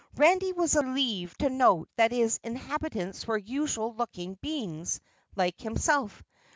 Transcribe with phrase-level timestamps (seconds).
[0.15, 4.99] Randy was relieved to note that its inhabitants were usual looking beings
[5.35, 6.23] like himself.